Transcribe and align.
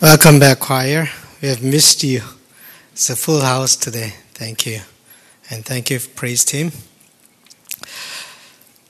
Welcome 0.00 0.38
back, 0.38 0.60
choir. 0.60 1.08
We 1.42 1.48
have 1.48 1.60
missed 1.60 2.04
you. 2.04 2.22
It's 2.92 3.10
a 3.10 3.16
full 3.16 3.40
house 3.40 3.74
today. 3.74 4.14
Thank 4.32 4.64
you. 4.64 4.78
And 5.50 5.64
thank 5.64 5.90
you 5.90 5.98
praise 5.98 6.44
team. 6.44 6.70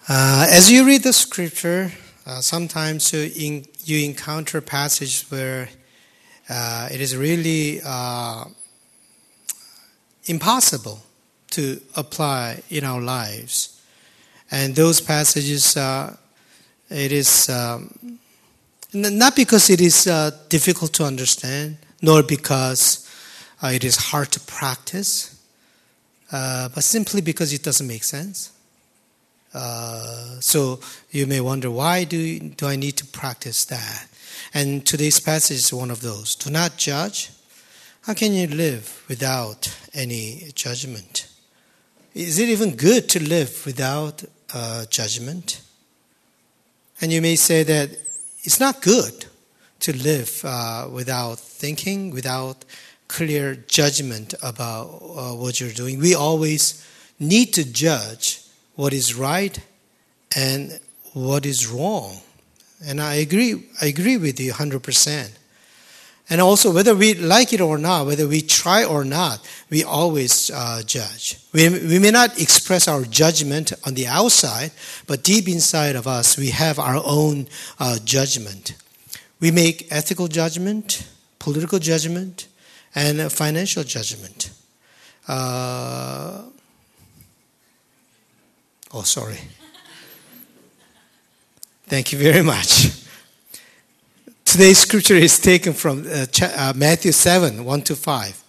Uh, 0.07 0.47
as 0.51 0.71
you 0.71 0.85
read 0.85 1.05
the 1.05 1.15
scripture, 1.15 1.93
uh, 2.27 2.43
sometimes 2.43 3.11
you, 3.15 3.31
in, 3.35 3.65
you 3.85 4.05
encounter 4.05 4.61
passages 4.61 5.25
where 5.31 5.71
uh, 6.51 6.91
it 6.93 7.01
is 7.01 7.17
really 7.17 7.81
uh, 7.83 8.45
impossible 10.27 11.01
to 11.53 11.81
apply 11.97 12.61
in 12.69 12.85
our 12.85 13.01
lives. 13.01 13.81
And 14.51 14.77
those 14.77 15.01
passages, 15.01 15.75
uh, 15.75 16.15
it 16.91 17.13
is 17.13 17.49
um, 17.49 18.19
not 18.95 19.37
because 19.37 19.71
it 19.71 19.81
is 19.81 20.07
uh, 20.07 20.31
difficult 20.49 20.93
to 20.95 21.05
understand, 21.05 21.77
nor 22.01 22.23
because 22.23 23.09
uh, 23.63 23.69
it 23.69 23.85
is 23.85 23.97
hard 23.97 24.31
to 24.33 24.41
practice, 24.41 25.43
uh, 26.33 26.69
but 26.75 26.85
simply 26.85 27.21
because 27.21 27.53
it 27.53 27.63
doesn't 27.63 27.87
make 27.87 28.05
sense. 28.05 28.53
Uh, 29.53 30.39
so 30.41 30.81
you 31.11 31.27
may 31.27 31.41
wonder, 31.41 31.71
why 31.71 32.05
do, 32.05 32.39
do 32.39 32.67
I 32.67 32.77
need 32.77 32.97
to 32.99 33.07
practice 33.07 33.65
that? 33.67 34.07
And 34.55 34.87
today's 34.87 35.21
passage 35.21 35.59
is 35.59 35.73
one 35.73 35.91
of 35.91 36.01
those. 36.01 36.35
Do 36.35 36.51
not 36.51 36.77
judge. 36.77 37.31
How 38.03 38.15
can 38.15 38.33
you 38.33 38.47
live 38.47 39.05
without 39.09 39.75
any 39.93 40.51
judgment? 40.55 41.29
Is 42.15 42.39
it 42.39 42.49
even 42.49 42.77
good 42.77 43.09
to 43.11 43.23
live 43.23 43.65
without 43.67 44.25
uh, 44.55 44.87
judgment? 44.87 45.61
And 47.01 47.13
you 47.13 47.21
may 47.21 47.37
say 47.37 47.63
that 47.65 47.91
it's 48.43 48.61
not 48.61 48.83
good 48.83 49.27
to 49.81 49.97
live 49.97 50.43
uh, 50.45 50.89
without 50.91 51.39
thinking, 51.39 52.11
without 52.11 52.65
clear 53.07 53.55
judgment 53.55 54.35
about 54.43 54.87
uh, 54.87 55.35
what 55.35 55.61
you're 55.61 55.73
doing. 55.73 55.99
We 55.99 56.15
always 56.15 56.85
need 57.19 57.55
to 57.55 57.65
judge 57.65 58.43
what 58.75 58.93
is 58.93 59.15
right 59.15 59.59
and 60.37 60.79
what 61.15 61.47
is 61.47 61.67
wrong. 61.67 62.21
And 62.85 63.01
I 63.01 63.15
agree, 63.15 63.69
I 63.81 63.87
agree 63.87 64.17
with 64.17 64.39
you 64.39 64.53
100%. 64.53 65.31
And 66.31 66.43
also, 66.43 66.71
whether 66.71 66.95
we 66.95 67.15
like 67.15 67.55
it 67.55 67.61
or 67.61 67.79
not, 67.79 68.05
whether 68.05 68.29
we 68.29 68.43
try 68.43 68.85
or 68.85 69.03
not, 69.03 69.41
we 69.71 69.83
always 69.83 70.51
uh, 70.51 70.83
judge. 70.85 71.39
We, 71.55 71.71
we 71.71 71.99
may 71.99 72.11
not 72.11 72.39
express 72.39 72.87
our 72.87 73.05
judgment 73.05 73.73
on 73.87 73.95
the 73.95 74.07
outside, 74.07 74.73
but 75.07 75.25
deep 75.25 75.49
inside 75.49 75.97
of 75.97 76.07
us, 76.07 76.37
we 76.37 76.51
have 76.51 76.79
our 76.79 77.01
own 77.03 77.47
uh, 77.81 77.99
judgment. 78.05 78.75
We 79.41 79.51
make 79.51 79.87
ethical 79.91 80.29
judgment, 80.29 81.09
political 81.39 81.79
judgment, 81.79 82.49
and 82.95 83.33
financial 83.33 83.85
judgment. 83.85 84.51
Uh, 85.27 86.43
oh, 88.93 89.03
sorry. 89.03 89.39
Thank 91.87 92.13
you 92.13 92.19
very 92.19 92.43
much. 92.43 93.08
Today's 94.51 94.79
scripture 94.79 95.15
is 95.15 95.39
taken 95.39 95.75
from 95.75 96.07
uh, 96.09 96.25
uh, 96.41 96.73
Matthew 96.75 97.13
7 97.13 97.67
1 97.67 97.83
to 97.83 97.95
5. 97.95 98.45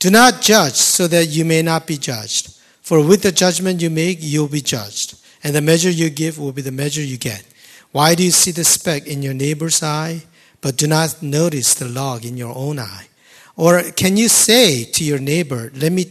Do 0.00 0.10
not 0.10 0.42
judge 0.42 0.72
so 0.72 1.06
that 1.06 1.26
you 1.26 1.44
may 1.44 1.62
not 1.62 1.86
be 1.86 1.96
judged. 1.96 2.58
For 2.82 3.00
with 3.00 3.22
the 3.22 3.30
judgment 3.30 3.80
you 3.80 3.88
make, 3.88 4.18
you'll 4.20 4.48
be 4.48 4.60
judged. 4.60 5.14
And 5.44 5.54
the 5.54 5.60
measure 5.60 5.90
you 5.90 6.10
give 6.10 6.40
will 6.40 6.50
be 6.50 6.60
the 6.60 6.72
measure 6.72 7.02
you 7.02 7.18
get. 7.18 7.46
Why 7.92 8.16
do 8.16 8.24
you 8.24 8.32
see 8.32 8.50
the 8.50 8.64
speck 8.64 9.06
in 9.06 9.22
your 9.22 9.32
neighbor's 9.32 9.80
eye, 9.80 10.24
but 10.60 10.76
do 10.76 10.88
not 10.88 11.22
notice 11.22 11.74
the 11.74 11.88
log 11.88 12.24
in 12.24 12.36
your 12.36 12.52
own 12.56 12.80
eye? 12.80 13.06
Or 13.54 13.84
can 13.92 14.16
you 14.16 14.28
say 14.28 14.82
to 14.82 15.04
your 15.04 15.20
neighbor, 15.20 15.70
Let 15.76 15.92
me 15.92 16.06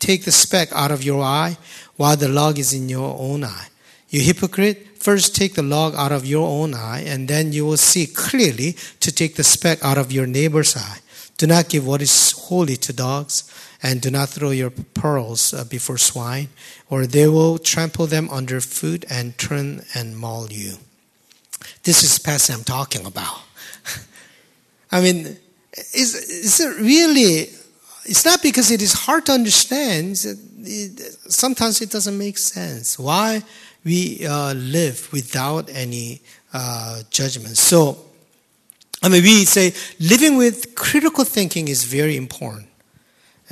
take 0.00 0.24
the 0.24 0.32
speck 0.32 0.70
out 0.72 0.90
of 0.90 1.04
your 1.04 1.22
eye 1.22 1.56
while 1.96 2.16
the 2.16 2.28
log 2.28 2.58
is 2.58 2.72
in 2.72 2.88
your 2.88 3.16
own 3.16 3.44
eye? 3.44 3.68
You 4.08 4.22
hypocrite, 4.22 4.88
first 5.00 5.34
take 5.34 5.54
the 5.54 5.62
log 5.62 5.94
out 5.96 6.12
of 6.12 6.24
your 6.24 6.46
own 6.46 6.74
eye, 6.74 7.00
and 7.00 7.26
then 7.26 7.52
you 7.52 7.66
will 7.66 7.76
see 7.76 8.06
clearly 8.06 8.76
to 9.00 9.10
take 9.10 9.34
the 9.34 9.44
speck 9.44 9.82
out 9.82 9.98
of 9.98 10.12
your 10.12 10.26
neighbor's 10.26 10.76
eye. 10.76 10.98
Do 11.38 11.46
not 11.46 11.70
give 11.70 11.86
what 11.86 12.02
is 12.02 12.32
holy 12.32 12.76
to 12.76 12.92
dogs, 12.92 13.50
and 13.82 14.00
do 14.00 14.10
not 14.10 14.28
throw 14.28 14.50
your 14.50 14.70
pearls 14.70 15.54
uh, 15.54 15.64
before 15.64 15.96
swine, 15.96 16.48
or 16.90 17.06
they 17.06 17.26
will 17.26 17.58
trample 17.58 18.06
them 18.06 18.28
under 18.30 18.60
foot 18.60 19.04
and 19.10 19.36
turn 19.38 19.82
and 19.94 20.16
maul 20.18 20.52
you. 20.52 20.74
This 21.84 22.02
is 22.02 22.18
the 22.18 22.24
passage 22.24 22.54
I'm 22.54 22.64
talking 22.64 23.06
about. 23.06 23.40
I 24.92 25.00
mean, 25.00 25.38
is, 25.94 26.14
is 26.14 26.60
it 26.60 26.78
really 26.80 27.48
it's 28.04 28.24
not 28.24 28.42
because 28.42 28.70
it 28.70 28.82
is 28.82 28.92
hard 28.92 29.26
to 29.26 29.32
understand. 29.32 30.16
sometimes 31.28 31.80
it 31.80 31.90
doesn't 31.90 32.18
make 32.18 32.38
sense. 32.38 32.98
Why 32.98 33.42
we 33.84 34.26
uh, 34.26 34.54
live 34.54 35.08
without 35.12 35.70
any 35.70 36.20
uh, 36.52 37.02
judgment. 37.10 37.56
So, 37.56 37.98
I 39.02 39.08
mean, 39.08 39.22
we 39.22 39.44
say 39.44 39.72
living 39.98 40.36
with 40.36 40.74
critical 40.74 41.24
thinking 41.24 41.68
is 41.68 41.84
very 41.84 42.16
important. 42.16 42.66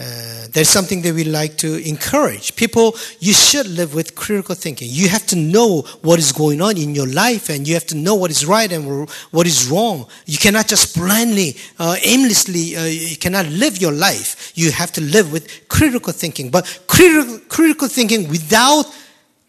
Uh, 0.01 0.47
there's 0.53 0.69
something 0.69 1.03
that 1.03 1.13
we 1.13 1.25
like 1.25 1.57
to 1.57 1.77
encourage. 1.89 2.55
People, 2.55 2.95
you 3.19 3.33
should 3.33 3.67
live 3.67 3.95
with 3.95 4.15
critical 4.15 4.55
thinking. 4.55 4.87
You 4.89 5.09
have 5.09 5.27
to 5.27 5.37
know 5.37 5.83
what 6.03 6.21
is 6.21 6.31
going 6.31 6.63
on 6.63 6.77
in 6.77 6.95
your 6.95 7.09
life 7.09 7.49
and 7.49 7.67
you 7.67 7.75
have 7.75 7.87
to 7.87 7.97
know 7.97 8.15
what 8.15 8.31
is 8.31 8.47
right 8.47 8.71
and 8.71 9.09
what 9.33 9.49
is 9.49 9.69
wrong. 9.69 10.07
You 10.25 10.39
cannot 10.39 10.69
just 10.69 10.95
blindly, 10.95 11.57
uh, 11.81 11.97
aimlessly, 12.01 12.77
uh, 12.77 12.85
you 12.85 13.17
cannot 13.17 13.47
live 13.47 13.79
your 13.79 13.91
life. 13.91 14.53
You 14.55 14.71
have 14.71 14.93
to 14.93 15.01
live 15.01 15.33
with 15.33 15.69
critical 15.69 16.13
thinking. 16.13 16.49
But 16.49 16.83
critical, 16.87 17.41
critical 17.49 17.89
thinking 17.89 18.29
without 18.29 18.87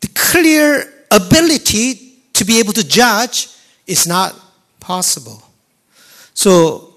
the 0.02 0.08
clear 0.10 0.92
ability 1.12 2.20
to 2.34 2.46
be 2.46 2.60
able 2.60 2.74
to 2.74 2.88
judge 2.88 3.50
is 3.86 4.08
not 4.08 4.36
possible. 4.80 5.44
So 6.34 6.94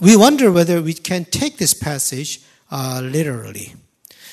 we 0.00 0.16
wonder 0.16 0.52
whether 0.52 0.80
we 0.80 0.94
can 0.94 1.24
take 1.24 1.58
this 1.58 1.74
passage 1.74 2.40
uh, 2.70 3.00
literally. 3.02 3.74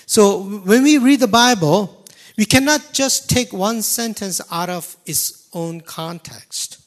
So 0.06 0.44
when 0.64 0.84
we 0.84 0.98
read 0.98 1.20
the 1.20 1.28
Bible, 1.28 2.06
we 2.38 2.46
cannot 2.46 2.94
just 2.94 3.30
take 3.30 3.54
one 3.54 3.82
sentence 3.82 4.42
out 4.52 4.70
of 4.70 4.96
its 5.06 5.50
own 5.54 5.82
context. 5.82 6.80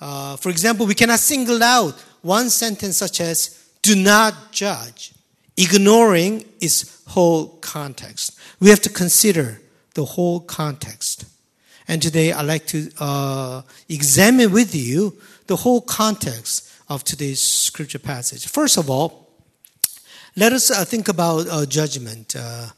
Uh, 0.00 0.36
for 0.36 0.50
example, 0.50 0.86
we 0.86 0.94
cannot 0.94 1.18
single 1.18 1.62
out 1.62 1.94
one 2.22 2.50
sentence 2.50 2.98
such 2.98 3.20
as, 3.20 3.58
do 3.82 3.96
not 3.96 4.52
judge, 4.52 5.12
ignoring 5.56 6.44
its 6.60 7.02
whole 7.06 7.48
context. 7.60 8.38
We 8.60 8.68
have 8.68 8.80
to 8.82 8.90
consider 8.90 9.60
the 10.00 10.06
whole 10.06 10.40
context. 10.40 11.26
And 11.86 12.00
today 12.00 12.32
I'd 12.32 12.46
like 12.46 12.66
to 12.68 12.90
uh, 12.98 13.60
examine 13.86 14.50
with 14.50 14.74
you 14.74 15.18
the 15.46 15.56
whole 15.56 15.82
context 15.82 16.72
of 16.88 17.04
today's 17.04 17.42
scripture 17.42 17.98
passage. 17.98 18.48
First 18.48 18.78
of 18.78 18.88
all, 18.88 19.28
let 20.36 20.54
us 20.54 20.70
uh, 20.70 20.86
think 20.86 21.08
about 21.08 21.46
uh, 21.48 21.66
judgment. 21.66 22.34
Uh, 22.34 22.68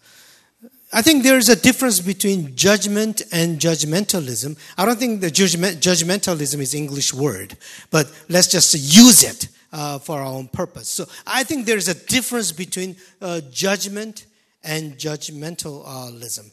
I 0.92 1.00
think 1.00 1.22
there 1.22 1.38
is 1.38 1.48
a 1.48 1.54
difference 1.54 2.00
between 2.00 2.56
judgment 2.56 3.22
and 3.30 3.60
judgmentalism. 3.60 4.58
I 4.76 4.84
don't 4.84 4.98
think 4.98 5.20
the 5.20 5.30
judgment, 5.30 5.78
judgmentalism 5.78 6.58
is 6.58 6.74
English 6.74 7.14
word, 7.14 7.56
but 7.92 8.10
let's 8.28 8.48
just 8.48 8.74
use 8.74 9.22
it 9.22 9.46
uh, 9.72 10.00
for 10.00 10.18
our 10.18 10.26
own 10.26 10.48
purpose. 10.48 10.88
So 10.88 11.04
I 11.24 11.44
think 11.44 11.66
there 11.66 11.78
is 11.78 11.86
a 11.86 11.94
difference 11.94 12.50
between 12.50 12.96
uh, 13.20 13.42
judgment 13.52 14.26
and 14.64 14.94
judgmentalism. 14.98 16.50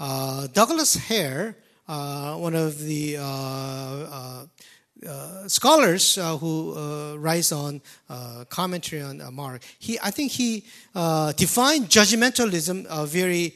Uh, 0.00 0.46
Douglas 0.46 0.94
Hare, 0.94 1.54
uh, 1.86 2.34
one 2.36 2.54
of 2.54 2.78
the 2.78 3.18
uh, 3.18 3.22
uh, 3.22 4.46
uh 5.06 5.48
scholars 5.48 6.14
who 6.14 6.74
writes 7.18 7.52
on 7.52 7.82
commentary 8.48 9.02
on 9.02 9.22
Mark, 9.34 9.62
he, 9.78 9.98
I 10.02 10.10
think 10.10 10.32
he 10.32 10.60
defined 11.36 11.90
judgmentalism 11.90 13.06
very 13.08 13.54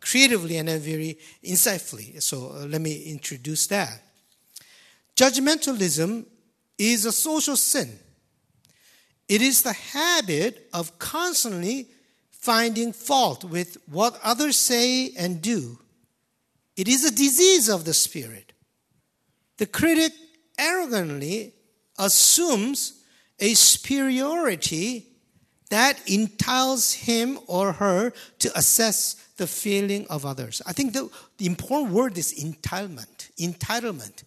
creatively 0.00 0.56
and 0.56 0.70
very 0.80 1.18
insightfully. 1.44 2.22
So 2.22 2.64
let 2.66 2.80
me 2.80 3.02
introduce 3.02 3.66
that. 3.66 4.02
Judgmentalism 5.14 6.24
is 6.78 7.04
a 7.04 7.12
social 7.12 7.56
sin. 7.56 7.98
It 9.28 9.42
is 9.42 9.60
the 9.60 9.74
habit 9.74 10.70
of 10.72 10.98
constantly 10.98 11.88
finding 12.38 12.92
fault 12.92 13.44
with 13.44 13.76
what 13.86 14.18
others 14.22 14.56
say 14.56 15.10
and 15.18 15.42
do. 15.42 15.78
It 16.76 16.88
is 16.88 17.04
a 17.04 17.10
disease 17.10 17.68
of 17.68 17.84
the 17.84 17.94
spirit. 17.94 18.52
The 19.58 19.66
critic 19.66 20.12
arrogantly 20.58 21.54
assumes 21.98 23.02
a 23.40 23.54
superiority 23.54 25.06
that 25.70 25.98
entitles 26.08 26.92
him 26.92 27.38
or 27.46 27.72
her 27.72 28.12
to 28.38 28.56
assess 28.56 29.16
the 29.36 29.46
feeling 29.46 30.06
of 30.08 30.24
others. 30.24 30.62
I 30.66 30.72
think 30.72 30.92
the, 30.92 31.10
the 31.36 31.46
important 31.46 31.92
word 31.92 32.16
is 32.16 32.32
entitlement. 32.34 33.30
Entitlement. 33.38 34.24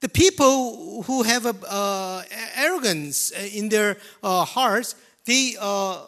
The 0.00 0.08
people 0.08 1.02
who 1.04 1.22
have 1.22 1.46
a, 1.46 1.54
uh, 1.66 2.22
arrogance 2.56 3.30
in 3.30 3.68
their 3.68 3.96
uh, 4.22 4.44
hearts, 4.44 4.96
they 5.24 5.56
uh, 5.58 6.00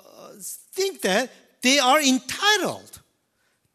think 0.76 1.00
that 1.02 1.30
they 1.62 1.78
are 1.78 2.00
entitled 2.00 3.00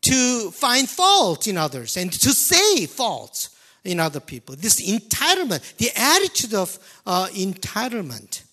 to 0.02 0.52
find 0.52 0.90
fault 0.90 1.48
in 1.48 1.58
others 1.58 1.98
and 1.98 2.12
to 2.12 2.30
say 2.30 2.86
faults 2.86 3.50
in 3.84 4.00
other 4.00 4.20
people. 4.20 4.56
This 4.56 4.82
entitlement, 4.82 5.78
the 5.78 5.90
attitude 5.96 6.54
of 6.54 6.78
uh, 7.06 7.28
entitlement. 7.34 8.44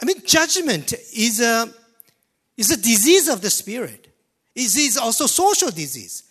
I 0.00 0.04
mean, 0.06 0.16
judgment 0.24 0.94
is 1.14 1.40
a, 1.40 1.72
is 2.56 2.70
a 2.70 2.76
disease 2.76 3.28
of 3.28 3.42
the 3.42 3.50
spirit. 3.50 4.08
It 4.54 4.76
is 4.76 4.96
also 4.96 5.26
social 5.26 5.70
disease. 5.70 6.24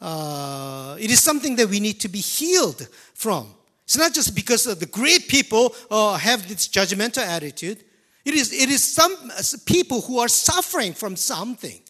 Uh, 0.00 0.96
it 0.98 1.10
is 1.10 1.22
something 1.22 1.56
that 1.56 1.68
we 1.68 1.78
need 1.78 2.00
to 2.00 2.08
be 2.08 2.18
healed 2.18 2.88
from. 3.14 3.54
It's 3.84 3.96
not 3.96 4.12
just 4.12 4.34
because 4.34 4.66
of 4.66 4.80
the 4.80 4.86
great 4.86 5.28
people 5.28 5.74
uh, 5.90 6.16
have 6.16 6.48
this 6.48 6.68
judgmental 6.68 7.24
attitude. 7.24 7.84
It 8.24 8.34
is, 8.34 8.52
it 8.52 8.68
is 8.68 8.84
some 8.84 9.16
people 9.66 10.02
who 10.02 10.20
are 10.20 10.28
suffering 10.28 10.94
from 10.94 11.16
something. 11.16 11.80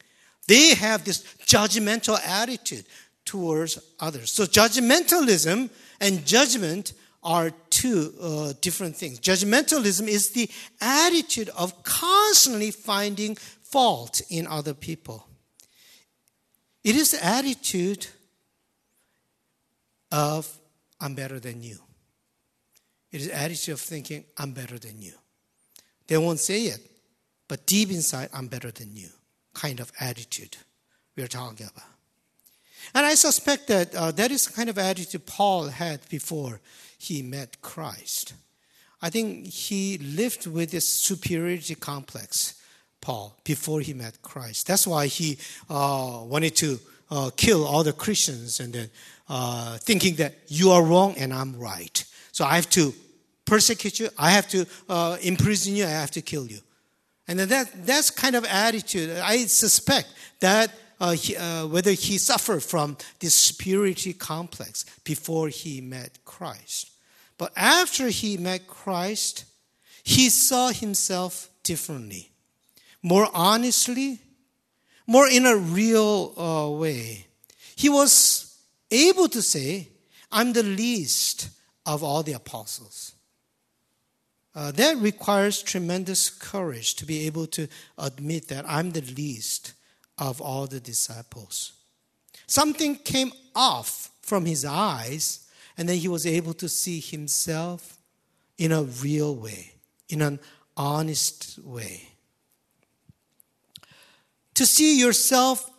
They 0.49 0.75
have 0.75 1.05
this 1.05 1.23
judgmental 1.47 2.19
attitude 2.25 2.85
towards 3.25 3.79
others. 4.01 4.33
So, 4.33 4.45
judgmentalism 4.45 5.71
and 6.01 6.27
judgment 6.27 6.95
are 7.23 7.51
two 7.71 8.13
uh, 8.21 8.53
different 8.61 8.97
things. 8.97 9.21
Judgmentalism 9.21 10.09
is 10.09 10.31
the 10.31 10.51
attitude 10.81 11.51
of 11.51 11.83
constantly 11.85 12.71
finding 12.71 13.37
fault 13.63 14.21
in 14.29 14.47
other 14.47 14.75
people. 14.75 15.29
It 16.83 16.97
is 16.97 17.13
the 17.13 17.25
attitude 17.25 18.09
of, 20.11 20.51
I'm 21.01 21.15
better 21.15 21.39
than 21.39 21.63
you. 21.63 21.79
It 23.13 23.21
is 23.21 23.29
attitude 23.29 23.75
of 23.75 23.81
thinking, 23.81 24.25
I'm 24.37 24.53
better 24.53 24.79
than 24.79 25.01
you. 25.01 25.13
They 26.07 26.19
won't 26.19 26.41
say 26.41 26.65
it, 26.65 26.81
but 27.49 27.67
deep 27.67 27.91
inside, 27.91 28.29
I'm 28.33 28.49
better 28.49 28.71
than 28.71 28.95
you 28.95 29.09
kind 29.55 29.81
of 29.81 29.93
attitude 30.01 30.57
we 31.17 31.23
are 31.23 31.29
talking 31.29 31.67
about. 31.67 31.89
And 32.95 33.07
I 33.07 33.15
suspect 33.15 33.69
that 33.69 33.95
uh, 33.95 34.11
that 34.13 34.31
is 34.31 34.47
the 34.47 34.53
kind 34.53 34.69
of 34.69 34.79
attitude 34.79 35.27
Paul 35.27 35.69
had 35.69 36.01
before 36.09 36.61
he 36.99 37.23
met 37.23 37.63
Christ. 37.63 38.35
I 39.01 39.11
think 39.11 39.47
he 39.47 39.99
lived 39.99 40.47
with 40.47 40.71
this 40.71 40.87
superiority 40.87 41.75
complex, 41.75 42.55
Paul, 43.01 43.37
before 43.45 43.81
he 43.81 43.95
met 43.95 44.23
Christ. 44.23 44.67
That's 44.67 44.87
why 44.87 45.07
he 45.07 45.39
uh, 45.69 46.21
wanted 46.25 46.55
to 46.57 46.79
uh, 47.11 47.31
kill 47.37 47.67
all 47.67 47.83
the 47.83 47.93
Christians 47.93 48.61
and 48.61 48.73
then 48.73 48.91
uh, 49.29 49.79
thinking 49.79 50.15
that 50.17 50.35
you 50.49 50.71
are 50.71 50.83
wrong 50.83 51.15
and 51.17 51.33
I'm 51.33 51.59
right. 51.59 52.05
So 52.31 52.45
I 52.45 52.57
have 52.57 52.71
to 52.71 52.95
persecute 53.53 54.01
you, 54.01 54.09
I 54.17 54.31
have 54.31 54.49
to 54.49 54.65
uh, 54.89 55.19
imprison 55.21 55.77
you, 55.77 55.85
I 55.85 55.91
have 55.91 56.11
to 56.13 56.23
kill 56.23 56.47
you. 56.47 56.61
And 57.29 57.39
that, 57.39 57.85
that's 57.85 58.09
kind 58.09 58.35
of 58.35 58.47
attitude. 58.47 59.11
I 59.19 59.45
suspect 59.45 60.09
that 60.41 60.73
uh, 60.99 61.11
he, 61.11 61.37
uh, 61.37 61.67
whether 61.67 61.91
he 61.91 62.17
suffered 62.17 62.63
from 62.63 62.97
this 63.21 63.35
superiority 63.35 64.15
complex 64.15 64.87
before 65.05 65.49
he 65.49 65.83
met 65.83 66.25
Christ. 66.25 66.93
But 67.37 67.53
after 67.55 68.09
he 68.09 68.39
met 68.39 68.67
Christ, 68.67 69.45
he 70.03 70.31
saw 70.31 70.71
himself 70.71 71.51
differently, 71.63 72.31
more 73.03 73.29
honestly, 73.35 74.19
more 75.07 75.29
in 75.29 75.45
a 75.45 75.57
real 75.57 76.33
uh, 76.39 76.71
way. 76.71 77.27
He 77.77 77.91
was 77.91 78.57
able 78.91 79.29
to 79.29 79.43
say, 79.43 79.89
I'm 80.31 80.55
the 80.55 80.63
least 80.63 81.51
of 81.85 82.03
all 82.03 82.23
the 82.23 82.33
apostles. 82.33 83.13
Uh, 84.55 84.71
that 84.73 84.97
requires 84.99 85.63
tremendous 85.63 86.29
courage 86.29 86.95
to 86.95 87.07
be 87.07 87.27
able 87.27 87.47
to 87.47 87.67
admit 87.97 88.49
that 88.49 88.65
I'm 88.69 88.91
the 88.91 89.01
least 89.01 89.73
of 90.19 90.41
all 90.41 90.67
the 90.67 90.81
disciples. 90.81 91.73
Something 92.47 92.97
came 92.97 93.33
off 93.55 94.11
from 94.21 94.45
his 94.45 94.65
eyes, 94.65 95.49
and 95.79 95.89
then 95.89 95.97
he 95.97 96.09
was 96.09 96.27
able 96.27 96.53
to 96.55 96.69
see 96.69 97.01
himself 97.01 97.99
in 98.59 98.73
a 98.73 98.83
real 98.83 99.35
way, 99.35 99.73
in 100.11 100.21
an 100.21 100.39
honest 100.77 101.59
way. 101.65 102.09
To 104.55 104.67
see 104.67 104.99
yourself 104.99 105.71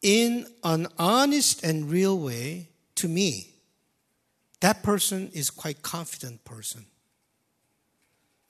in 0.00 0.46
an 0.62 0.86
honest 0.98 1.62
and 1.62 1.90
real 1.90 2.18
way, 2.18 2.68
to 2.94 3.08
me, 3.08 3.50
that 4.60 4.82
person 4.82 5.30
is 5.34 5.50
quite 5.50 5.82
confident 5.82 6.42
person 6.44 6.86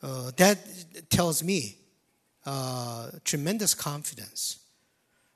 uh, 0.05 0.31
that 0.37 0.59
tells 1.09 1.43
me 1.43 1.79
uh, 2.45 3.11
tremendous 3.25 3.73
confidence. 3.75 4.59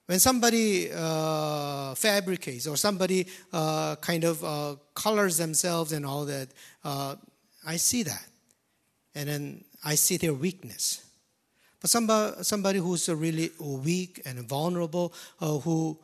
When 0.05 0.19
somebody 0.19 0.91
uh, 0.95 1.95
fabricates 1.95 2.67
or 2.67 2.77
somebody 2.77 3.27
uh, 3.53 3.97
kind 3.97 4.25
of 4.25 4.45
uh, 4.45 4.77
colors 4.95 5.39
themselves 5.39 5.93
and 5.93 6.05
all 6.05 6.27
that, 6.27 6.49
uh, 6.85 7.17
I 7.67 7.77
see 7.77 8.03
that. 8.03 8.27
And 9.15 9.29
then 9.29 9.65
I 9.83 9.95
see 9.95 10.19
their 10.19 10.35
weakness. 10.35 11.03
But 11.81 11.89
somebody, 11.89 12.43
somebody 12.43 12.79
who's 12.79 13.09
really 13.09 13.51
weak 13.59 14.21
and 14.27 14.41
vulnerable, 14.41 15.15
who 15.41 15.99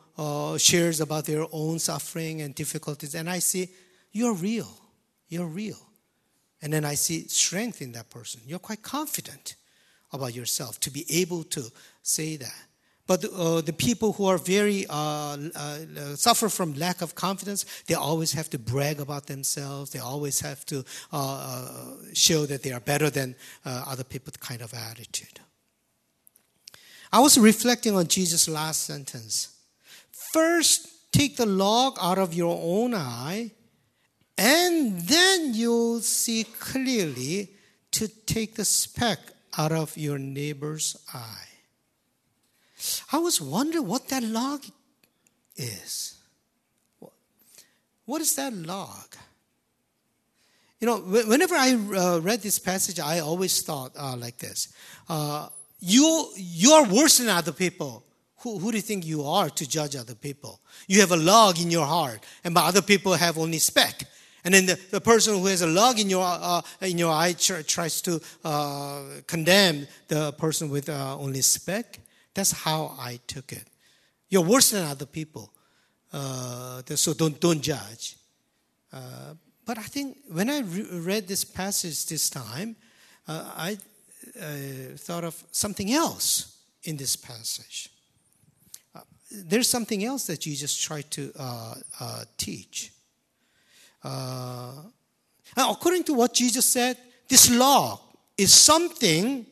shares 0.57 1.01
about 1.01 1.25
their 1.25 1.45
own 1.51 1.79
suffering 1.79 2.41
and 2.41 2.55
difficulties, 2.55 3.13
and 3.13 3.29
I 3.29 3.39
see, 3.39 3.69
you're 4.11 4.33
real. 4.33 4.69
You're 5.27 5.47
real. 5.47 5.84
And 6.61 6.71
then 6.73 6.85
I 6.85 6.95
see 6.95 7.27
strength 7.27 7.81
in 7.81 7.91
that 7.93 8.09
person. 8.09 8.41
You're 8.45 8.59
quite 8.59 8.81
confident 8.81 9.55
about 10.11 10.33
yourself 10.33 10.79
to 10.81 10.89
be 10.89 11.05
able 11.09 11.43
to 11.43 11.71
say 12.01 12.37
that. 12.37 12.65
But 13.07 13.23
uh, 13.25 13.61
the 13.61 13.73
people 13.73 14.13
who 14.13 14.25
are 14.25 14.39
very 14.39 14.85
uh, 14.89 15.37
uh, 15.55 16.15
suffer 16.15 16.49
from 16.49 16.73
lack 16.73 17.01
of 17.01 17.13
confidence, 17.13 17.65
they 17.85 17.93
always 17.93 18.33
have 18.33 18.49
to 18.49 18.57
brag 18.57 18.99
about 18.99 19.27
themselves. 19.27 19.91
They 19.91 19.99
always 19.99 20.39
have 20.39 20.65
to 20.67 20.83
uh, 21.13 21.13
uh, 21.13 21.95
show 22.13 22.47
that 22.47 22.63
they 22.63 22.71
are 22.71 22.79
better 22.79 23.11
than 23.11 23.35
uh, 23.63 23.85
other 23.87 24.03
people. 24.03 24.33
Kind 24.39 24.61
of 24.61 24.73
attitude. 24.73 25.39
I 27.11 27.19
was 27.19 27.37
reflecting 27.37 27.95
on 27.95 28.07
Jesus' 28.07 28.49
last 28.49 28.83
sentence. 28.83 29.55
First, 30.33 30.87
take 31.11 31.37
the 31.37 31.45
log 31.45 31.97
out 32.01 32.17
of 32.17 32.33
your 32.33 32.59
own 32.61 32.95
eye, 32.95 33.51
and 34.37 35.01
then 35.01 35.53
you'll 35.53 36.01
see 36.01 36.43
clearly 36.43 37.49
to 37.91 38.07
take 38.07 38.55
the 38.55 38.65
speck 38.65 39.19
out 39.57 39.71
of 39.71 39.97
your 39.97 40.17
neighbor's 40.17 40.97
eye. 41.13 41.47
I 43.11 43.17
was 43.17 43.39
wondering 43.39 43.87
what 43.87 44.09
that 44.09 44.23
log 44.23 44.65
is. 45.55 46.17
What 48.05 48.21
is 48.21 48.35
that 48.35 48.53
log? 48.53 49.15
You 50.79 50.87
know, 50.87 50.97
whenever 50.97 51.55
I 51.55 51.73
uh, 51.73 52.19
read 52.19 52.41
this 52.41 52.59
passage, 52.59 52.99
I 52.99 53.19
always 53.19 53.61
thought 53.63 53.93
uh, 53.97 54.15
like 54.17 54.37
this 54.37 54.73
uh, 55.09 55.47
you, 55.79 56.29
you 56.35 56.71
are 56.71 56.87
worse 56.87 57.17
than 57.19 57.29
other 57.29 57.51
people. 57.51 58.03
Who, 58.39 58.59
who 58.59 58.71
do 58.71 58.77
you 58.77 58.83
think 58.83 59.05
you 59.05 59.23
are 59.23 59.49
to 59.49 59.67
judge 59.67 59.95
other 59.95 60.13
people? 60.13 60.59
You 60.87 60.99
have 61.01 61.11
a 61.11 61.17
log 61.17 61.59
in 61.59 61.71
your 61.71 61.85
heart, 61.85 62.23
and 62.43 62.55
other 62.57 62.81
people 62.81 63.13
have 63.13 63.37
only 63.37 63.57
speck. 63.57 64.03
And 64.45 64.53
then 64.53 64.67
the, 64.67 64.79
the 64.91 65.01
person 65.01 65.33
who 65.33 65.47
has 65.47 65.63
a 65.63 65.67
log 65.67 65.99
in 65.99 66.07
your, 66.07 66.23
uh, 66.23 66.61
in 66.81 66.99
your 66.99 67.11
eye 67.11 67.33
tries 67.33 67.99
to 68.01 68.21
uh, 68.45 69.01
condemn 69.25 69.87
the 70.07 70.33
person 70.33 70.69
with 70.69 70.87
uh, 70.87 71.17
only 71.17 71.41
speck. 71.41 71.99
That's 72.35 72.51
how 72.51 72.95
I 72.99 73.19
took 73.25 73.51
it. 73.51 73.63
You're 74.29 74.43
worse 74.43 74.69
than 74.69 74.85
other 74.85 75.07
people. 75.07 75.51
Uh, 76.13 76.83
so 76.93 77.15
don't, 77.15 77.41
don't 77.41 77.59
judge. 77.59 78.17
Uh, 78.93 79.33
but 79.65 79.79
I 79.79 79.83
think 79.83 80.17
when 80.31 80.51
I 80.51 80.59
re- 80.59 80.87
read 80.91 81.27
this 81.27 81.43
passage 81.43 82.05
this 82.05 82.29
time, 82.29 82.75
uh, 83.27 83.51
I 83.57 83.77
thought 84.95 85.23
of 85.23 85.43
something 85.51 85.91
else 85.91 86.57
in 86.83 86.97
this 86.97 87.15
passage. 87.15 87.89
there's 89.31 89.67
something 89.67 90.03
else 90.03 90.27
that 90.27 90.41
Jesus 90.41 90.77
tried 90.77 91.09
to 91.11 91.31
teach. 92.37 92.91
Uh, 94.05 94.83
according 95.57 96.03
to 96.03 96.13
what 96.13 96.31
Jesus 96.31 96.63
said, 96.63 96.95
this 97.27 97.49
law 97.49 97.99
is 98.37 98.53
something 98.53 99.47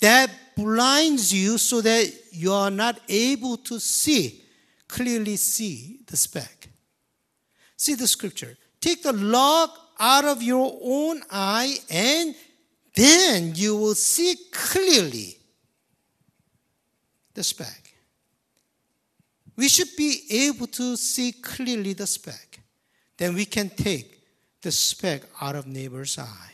that 0.00 0.30
blinds 0.56 1.30
you 1.30 1.58
so 1.58 1.82
that 1.82 2.10
you 2.32 2.54
are 2.54 2.70
not 2.70 2.98
able 3.06 3.58
to 3.58 3.78
see, 3.78 4.42
clearly 4.88 5.36
see 5.36 6.00
the 6.06 6.16
speck. 6.16 6.70
See 7.76 7.94
the 7.94 8.06
scripture. 8.06 8.56
Take 8.80 9.02
the 9.02 9.12
log 9.12 9.68
out 9.98 10.24
of 10.24 10.42
your 10.42 10.78
own 10.82 11.20
eye, 11.30 11.76
and 11.90 12.34
then 12.94 13.52
you 13.54 13.76
will 13.76 13.94
see 13.94 14.36
clearly 14.50 15.36
the 17.34 17.44
speck. 17.44 17.94
We 19.54 19.68
should 19.68 19.94
be 19.98 20.22
able 20.30 20.66
to 20.68 20.96
see 20.96 21.32
clearly 21.32 21.92
the 21.92 22.06
speck 22.06 22.49
then 23.20 23.34
we 23.34 23.44
can 23.44 23.68
take 23.68 24.18
the 24.62 24.72
speck 24.72 25.20
out 25.42 25.54
of 25.54 25.66
neighbor's 25.66 26.18
eye. 26.18 26.52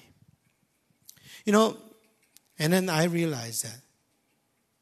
You 1.44 1.52
know, 1.52 1.76
and 2.58 2.73
then 2.73 2.90
I 2.90 3.04
realized 3.04 3.64
that 3.64 3.80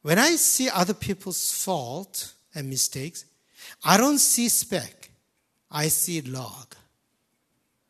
when 0.01 0.17
I 0.17 0.31
see 0.31 0.67
other 0.67 0.95
people's 0.95 1.51
fault 1.51 2.33
and 2.55 2.67
mistakes, 2.67 3.25
I 3.83 3.97
don't 3.97 4.17
see 4.17 4.49
speck. 4.49 5.11
I 5.69 5.89
see 5.89 6.21
log. 6.21 6.73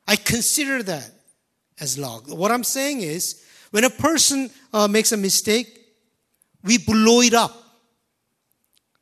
I 0.06 0.18
consider 0.18 0.84
that 0.84 1.10
as 1.80 1.98
log. 1.98 2.30
What 2.30 2.52
I'm 2.52 2.66
saying 2.66 3.00
is, 3.00 3.46
when 3.72 3.86
a 3.86 3.90
person 3.90 4.50
uh, 4.74 4.90
makes 4.90 5.14
a 5.14 5.18
mistake, 5.18 5.68
we 6.64 6.80
blow 6.80 7.22
it 7.22 7.34
up 7.34 7.64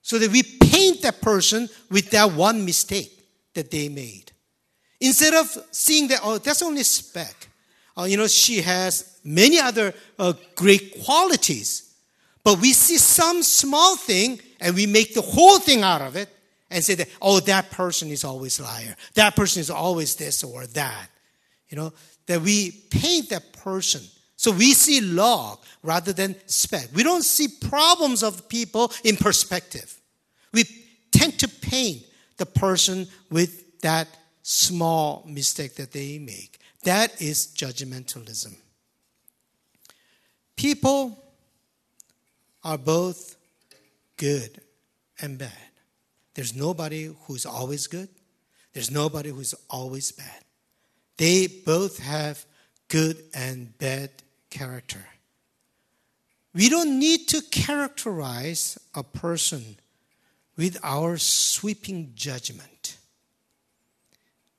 so 0.03 0.19
that 0.19 0.29
we 0.29 0.43
paint 0.43 1.01
that 1.01 1.19
person 1.19 1.67
with 1.89 2.11
that 2.11 2.31
one 2.33 2.63
mistake 2.63 3.27
that 3.55 3.71
they 3.71 3.89
made. 3.89 4.22
Instead 5.03 5.33
of 5.33 5.57
seeing 5.71 6.07
that, 6.07 6.21
oh, 6.23 6.37
that's 6.37 6.61
only 6.61 6.81
speck. 6.81 7.49
Uh, 7.97 8.03
you 8.03 8.15
know, 8.15 8.25
she 8.25 8.61
has 8.61 9.19
many 9.21 9.59
other 9.59 9.93
uh, 10.17 10.31
great 10.55 11.03
qualities. 11.03 11.93
But 12.41 12.61
we 12.61 12.71
see 12.71 12.97
some 12.97 13.43
small 13.43 13.97
thing 13.97 14.39
and 14.61 14.73
we 14.73 14.87
make 14.87 15.13
the 15.13 15.21
whole 15.21 15.59
thing 15.59 15.81
out 15.81 16.01
of 16.01 16.15
it 16.15 16.29
and 16.71 16.81
say 16.81 16.95
that, 16.95 17.09
oh, 17.21 17.41
that 17.41 17.69
person 17.69 18.11
is 18.11 18.23
always 18.23 18.61
liar. 18.61 18.95
That 19.15 19.35
person 19.35 19.59
is 19.59 19.69
always 19.69 20.15
this 20.15 20.41
or 20.41 20.65
that. 20.67 21.09
You 21.67 21.75
know, 21.75 21.93
that 22.27 22.39
we 22.39 22.71
paint 22.89 23.29
that 23.31 23.51
person. 23.51 24.03
So 24.37 24.51
we 24.51 24.73
see 24.73 25.01
log 25.01 25.59
rather 25.83 26.13
than 26.13 26.37
speck. 26.45 26.87
We 26.95 27.03
don't 27.03 27.25
see 27.25 27.49
problems 27.49 28.23
of 28.23 28.47
people 28.47 28.93
in 29.03 29.17
perspective. 29.17 29.99
We 30.53 30.63
tend 31.11 31.39
to 31.39 31.49
paint 31.49 32.03
the 32.37 32.45
person 32.45 33.07
with 33.29 33.81
that 33.81 34.07
small 34.43 35.23
mistake 35.27 35.75
that 35.75 35.91
they 35.91 36.19
make. 36.19 36.59
That 36.83 37.21
is 37.21 37.47
judgmentalism. 37.47 38.53
People 40.55 41.23
are 42.63 42.77
both 42.77 43.37
good 44.17 44.61
and 45.19 45.37
bad. 45.37 45.51
There's 46.35 46.55
nobody 46.55 47.13
who's 47.23 47.45
always 47.45 47.87
good, 47.87 48.09
there's 48.73 48.91
nobody 48.91 49.29
who's 49.29 49.55
always 49.69 50.11
bad. 50.11 50.43
They 51.17 51.47
both 51.47 51.99
have 51.99 52.45
good 52.87 53.17
and 53.33 53.77
bad 53.77 54.09
character. 54.49 55.05
We 56.53 56.69
don't 56.69 56.99
need 56.99 57.27
to 57.29 57.41
characterize 57.41 58.77
a 58.93 59.03
person 59.03 59.77
with 60.55 60.77
our 60.83 61.17
sweeping 61.17 62.11
judgment. 62.15 62.97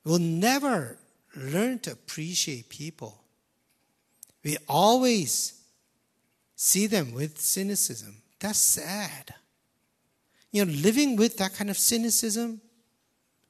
We'll 0.05 0.19
never 0.19 0.97
learn 1.35 1.79
to 1.79 1.91
appreciate 1.91 2.69
people. 2.69 3.21
We 4.43 4.57
always 4.69 5.59
see 6.55 6.87
them 6.87 7.11
with 7.11 7.39
cynicism. 7.39 8.21
That's 8.39 8.59
sad. 8.59 9.33
You 10.51 10.63
know, 10.63 10.71
living 10.71 11.17
with 11.17 11.37
that 11.37 11.55
kind 11.55 11.69
of 11.69 11.77
cynicism 11.77 12.61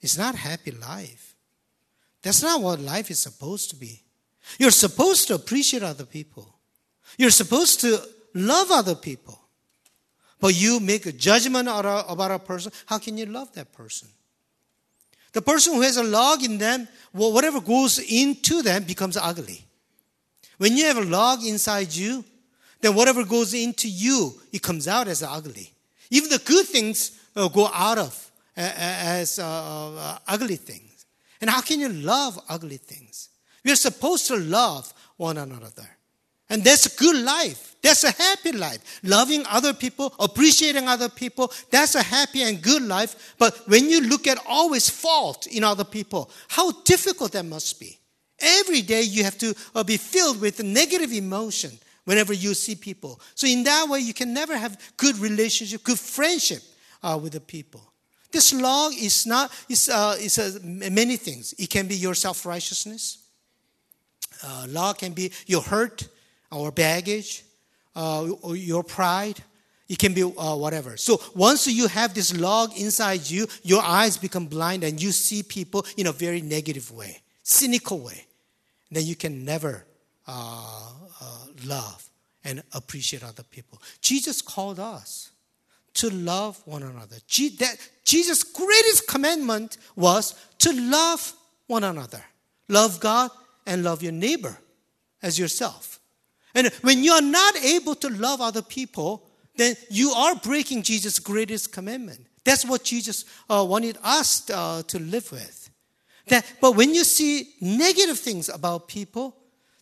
is 0.01 0.17
not 0.17 0.35
happy 0.35 0.71
life. 0.71 1.35
That's 2.23 2.41
not 2.41 2.61
what 2.61 2.79
life 2.79 3.11
is 3.11 3.19
supposed 3.19 3.69
to 3.71 3.75
be. 3.75 4.01
You're 4.57 4.71
supposed 4.71 5.27
to 5.27 5.35
appreciate 5.35 5.83
other 5.83 6.05
people. 6.05 6.55
You're 7.17 7.29
supposed 7.29 7.81
to 7.81 7.99
love 8.33 8.71
other 8.71 8.95
people. 8.95 9.39
But 10.39 10.55
you 10.55 10.79
make 10.79 11.05
a 11.05 11.11
judgment 11.11 11.67
about 11.67 12.31
a 12.31 12.39
person. 12.39 12.71
How 12.85 12.97
can 12.97 13.17
you 13.17 13.25
love 13.25 13.53
that 13.53 13.73
person? 13.73 14.07
The 15.35 15.41
person 15.41 15.73
who 15.73 15.81
has 15.81 15.97
a 15.97 16.03
log 16.03 16.45
in 16.45 16.59
them, 16.59 16.87
whatever 17.11 17.59
goes 17.59 17.99
into 17.99 18.61
them 18.61 18.85
becomes 18.85 19.17
ugly. 19.17 19.65
When 20.57 20.77
you 20.77 20.85
have 20.85 20.95
a 20.95 21.03
log 21.03 21.43
inside 21.43 21.93
you, 21.93 22.23
then 22.79 22.95
whatever 22.95 23.25
goes 23.25 23.53
into 23.53 23.89
you, 23.89 24.33
it 24.53 24.61
comes 24.61 24.87
out 24.87 25.09
as 25.09 25.21
ugly. 25.21 25.73
Even 26.09 26.29
the 26.29 26.37
good 26.37 26.65
things 26.65 27.19
uh, 27.35 27.49
go 27.49 27.69
out 27.73 27.97
of 27.97 28.31
as 28.55 29.37
uh, 29.37 29.43
uh, 29.45 30.19
ugly 30.25 30.55
things. 30.55 31.05
And 31.41 31.49
how 31.49 31.59
can 31.59 31.81
you 31.81 31.89
love 31.89 32.39
ugly 32.47 32.77
things? 32.77 33.27
We 33.65 33.73
are 33.73 33.75
supposed 33.75 34.27
to 34.27 34.37
love 34.37 34.93
one 35.17 35.37
another. 35.37 35.94
And 36.49 36.63
that's 36.63 36.85
a 36.85 36.97
good 36.97 37.23
life. 37.23 37.75
That's 37.81 38.03
a 38.03 38.11
happy 38.11 38.51
life. 38.51 38.99
Loving 39.03 39.43
other 39.47 39.73
people, 39.73 40.13
appreciating 40.19 40.87
other 40.87 41.09
people, 41.09 41.51
that's 41.69 41.95
a 41.95 42.01
happy 42.01 42.41
and 42.43 42.61
good 42.61 42.81
life. 42.81 43.35
But 43.37 43.67
when 43.67 43.89
you 43.89 44.01
look 44.01 44.27
at 44.27 44.39
always 44.47 44.89
fault 44.89 45.47
in 45.47 45.63
other 45.63 45.83
people, 45.83 46.31
how 46.47 46.71
difficult 46.83 47.33
that 47.33 47.45
must 47.45 47.79
be. 47.79 47.99
Every 48.39 48.81
day 48.81 49.03
you 49.03 49.23
have 49.23 49.37
to 49.37 49.55
uh, 49.73 49.83
be 49.83 49.97
filled 49.97 50.41
with 50.41 50.63
negative 50.63 51.11
emotion 51.13 51.71
whenever 52.05 52.33
you 52.33 52.53
see 52.53 52.75
people. 52.75 53.19
So 53.35 53.47
in 53.47 53.63
that 53.63 53.87
way, 53.87 53.99
you 53.99 54.13
can 54.13 54.33
never 54.33 54.57
have 54.57 54.79
good 54.97 55.17
relationship, 55.17 55.83
good 55.83 55.99
friendship 55.99 56.61
uh, 57.03 57.19
with 57.21 57.33
the 57.33 57.39
people. 57.39 57.91
This 58.31 58.51
law 58.53 58.89
is 58.89 59.25
not 59.25 59.51
is 59.69 59.87
uh, 59.89 60.17
is 60.19 60.37
uh, 60.37 60.59
many 60.63 61.15
things. 61.15 61.53
It 61.57 61.69
can 61.69 61.87
be 61.87 61.95
your 61.95 62.15
self 62.15 62.45
righteousness. 62.45 63.19
Uh, 64.43 64.65
law 64.69 64.91
can 64.93 65.13
be 65.13 65.31
your 65.45 65.61
hurt 65.61 66.09
or 66.51 66.71
baggage, 66.71 67.43
uh, 67.95 68.27
your 68.53 68.83
pride. 68.83 69.41
It 69.87 69.99
can 69.99 70.13
be 70.13 70.23
uh, 70.23 70.55
whatever. 70.55 70.97
So 70.97 71.21
once 71.35 71.67
you 71.67 71.87
have 71.87 72.13
this 72.13 72.35
log 72.35 72.75
inside 72.77 73.29
you, 73.29 73.47
your 73.61 73.83
eyes 73.83 74.17
become 74.17 74.47
blind 74.47 74.83
and 74.83 75.01
you 75.01 75.11
see 75.11 75.43
people 75.43 75.85
in 75.95 76.07
a 76.07 76.11
very 76.11 76.41
negative 76.41 76.91
way, 76.91 77.21
cynical 77.43 77.99
way. 77.99 78.25
Then 78.89 79.05
you 79.05 79.15
can 79.15 79.45
never 79.45 79.85
uh, 80.27 80.91
uh, 81.21 81.45
love 81.65 82.09
and 82.43 82.63
appreciate 82.73 83.23
other 83.23 83.43
people. 83.43 83.81
Jesus 84.01 84.41
called 84.41 84.79
us 84.79 85.31
to 85.95 86.09
love 86.09 86.61
one 86.65 86.83
another. 86.83 87.17
that, 87.59 87.77
Jesus' 88.03 88.43
greatest 88.43 89.07
commandment 89.07 89.77
was 89.95 90.35
to 90.59 90.71
love 90.73 91.33
one 91.67 91.83
another. 91.83 92.23
Love 92.67 92.99
God 92.99 93.31
and 93.65 93.83
love 93.83 94.03
your 94.03 94.11
neighbor 94.11 94.57
as 95.21 95.39
yourself. 95.39 95.94
And 96.55 96.67
when 96.81 97.03
you 97.03 97.11
are 97.11 97.21
not 97.21 97.57
able 97.57 97.95
to 97.95 98.09
love 98.09 98.41
other 98.41 98.61
people, 98.61 99.27
then 99.57 99.75
you 99.89 100.11
are 100.11 100.35
breaking 100.35 100.83
Jesus' 100.83 101.19
greatest 101.19 101.71
commandment. 101.71 102.25
That's 102.45 102.65
what 102.65 102.83
Jesus 102.83 103.25
uh, 103.49 103.65
wanted 103.67 103.97
us 104.03 104.49
uh, 104.49 104.83
to 104.87 104.99
live 104.99 105.31
with. 105.31 105.69
That, 106.27 106.45
but 106.61 106.75
when 106.75 106.93
you 106.95 107.03
see 107.03 107.49
negative 107.61 108.17
things 108.17 108.49
about 108.49 108.87
people, 108.87 109.35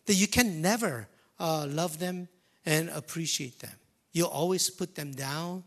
that 0.06 0.14
you 0.14 0.26
can 0.26 0.60
never 0.60 1.08
uh, 1.38 1.66
love 1.68 1.98
them 1.98 2.28
and 2.66 2.90
appreciate 2.90 3.60
them. 3.60 3.72
You 4.12 4.26
always 4.26 4.68
put 4.68 4.94
them 4.94 5.12
down 5.12 5.64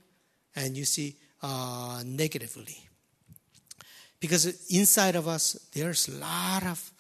and 0.55 0.77
you 0.77 0.85
see 0.85 1.15
uh, 1.41 2.03
negatively. 2.05 2.77
Because 4.19 4.67
inside 4.69 5.15
of 5.15 5.27
us, 5.27 5.53
there's 5.73 6.07
a 6.07 6.13
lot 6.19 6.65
of 6.65 6.91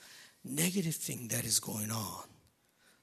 negative 0.43 0.95
thing 0.95 1.27
that 1.29 1.45
is 1.45 1.59
going 1.59 1.91
on. 1.91 2.23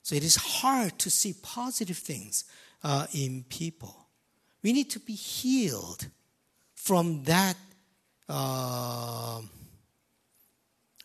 So 0.04 0.14
it 0.14 0.22
is 0.22 0.36
hard 0.36 0.98
to 0.98 1.08
see 1.08 1.34
positive 1.42 1.96
things 1.96 2.44
uh, 2.82 3.06
in 3.14 3.42
people. 3.48 3.96
We 4.62 4.74
need 4.74 4.90
to 4.90 5.00
be 5.00 5.14
healed 5.14 6.06
from 6.74 7.24
that 7.24 7.56
uh, 8.28 9.40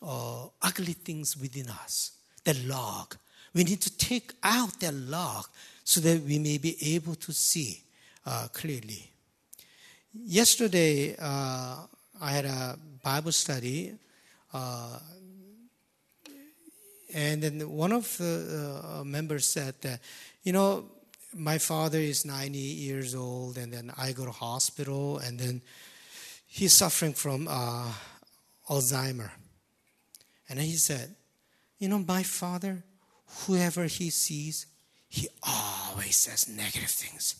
uh, 0.02 0.46
ugly 0.60 0.92
things 0.92 1.34
within 1.34 1.70
us, 1.70 2.12
the 2.44 2.52
log. 2.66 3.16
We 3.54 3.64
need 3.64 3.80
to 3.80 3.96
take 3.96 4.34
out 4.42 4.78
that 4.80 4.92
log 4.92 5.46
so 5.82 6.02
that 6.02 6.22
we 6.22 6.38
may 6.38 6.58
be 6.58 6.76
able 6.94 7.14
to 7.14 7.32
see 7.32 7.82
uh, 8.26 8.48
clearly. 8.52 9.10
Yesterday, 10.12 11.16
uh, 11.18 11.76
I 12.20 12.30
had 12.32 12.44
a 12.44 12.78
Bible 13.02 13.32
study 13.32 13.94
uh, 14.52 14.98
and 17.14 17.42
then 17.42 17.70
one 17.70 17.92
of 17.92 18.16
the 18.18 18.82
uh, 18.84 19.04
members 19.04 19.46
said 19.46 19.74
that, 19.82 20.00
you 20.42 20.52
know, 20.52 20.84
my 21.34 21.58
father 21.58 21.98
is 21.98 22.24
90 22.24 22.58
years 22.58 23.14
old, 23.14 23.56
and 23.56 23.72
then 23.72 23.92
I 23.96 24.12
go 24.12 24.24
to 24.24 24.30
hospital, 24.30 25.18
and 25.18 25.38
then 25.38 25.62
he's 26.46 26.72
suffering 26.72 27.14
from 27.14 27.46
uh, 27.48 27.92
Alzheimer. 28.68 29.30
And 30.48 30.58
then 30.58 30.66
he 30.66 30.74
said, 30.74 31.14
you 31.78 31.88
know, 31.88 31.98
my 31.98 32.22
father, 32.22 32.82
whoever 33.46 33.84
he 33.84 34.10
sees, 34.10 34.66
he 35.08 35.28
always 35.42 36.16
says 36.16 36.48
negative 36.48 36.90
things. 36.90 37.36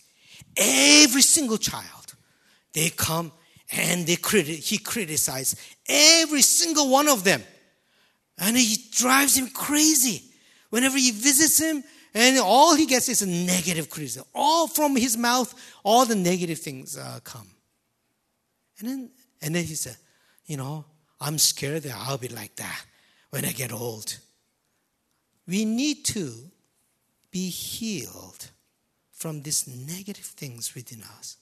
Every 0.57 1.21
single 1.21 1.57
child, 1.57 2.15
they 2.73 2.89
come 2.89 3.31
and 3.71 4.05
they 4.05 4.15
criti- 4.15 4.59
he 4.59 4.77
criticizes 4.77 5.55
every 5.87 6.41
single 6.41 6.89
one 6.89 7.07
of 7.07 7.23
them. 7.23 7.43
And 8.37 8.57
he 8.57 8.77
drives 8.91 9.37
him 9.37 9.49
crazy. 9.49 10.23
Whenever 10.69 10.97
he 10.97 11.11
visits 11.11 11.59
him, 11.59 11.83
and 12.13 12.39
all 12.39 12.75
he 12.75 12.85
gets 12.85 13.07
is 13.07 13.21
a 13.21 13.27
negative 13.27 13.89
criticism. 13.89 14.25
All 14.33 14.67
from 14.67 14.95
his 14.95 15.17
mouth, 15.17 15.53
all 15.83 16.05
the 16.05 16.15
negative 16.15 16.59
things 16.59 16.97
uh, 16.97 17.19
come. 17.23 17.47
And 18.79 18.89
then, 18.89 19.09
and 19.41 19.55
then 19.55 19.63
he 19.63 19.75
said, 19.75 19.95
You 20.45 20.57
know, 20.57 20.85
I'm 21.19 21.37
scared 21.37 21.83
that 21.83 21.95
I'll 21.95 22.17
be 22.17 22.27
like 22.27 22.55
that 22.57 22.85
when 23.29 23.45
I 23.45 23.51
get 23.51 23.71
old. 23.71 24.17
We 25.47 25.65
need 25.65 26.03
to 26.05 26.33
be 27.31 27.49
healed 27.49 28.51
from 29.11 29.41
these 29.41 29.67
negative 29.67 30.25
things 30.25 30.75
within 30.75 31.03
us. 31.17 31.37